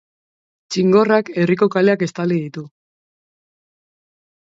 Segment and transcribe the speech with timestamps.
[0.75, 2.67] Txingorrak herriko kaleak estali ditu.